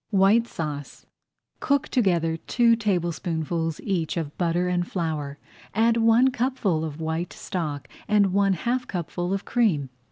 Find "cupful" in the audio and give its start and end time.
6.31-6.83, 8.87-9.31